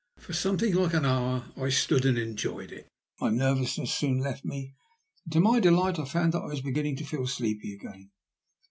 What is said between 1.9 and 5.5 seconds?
and enjoyed it. My nervousness soon left me, and to